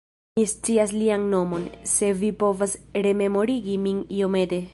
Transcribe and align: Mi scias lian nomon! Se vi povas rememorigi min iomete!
Mi 0.39 0.43
scias 0.53 0.93
lian 1.01 1.27
nomon! 1.33 1.67
Se 1.93 2.11
vi 2.23 2.33
povas 2.41 2.75
rememorigi 3.07 3.79
min 3.87 4.03
iomete! 4.21 4.67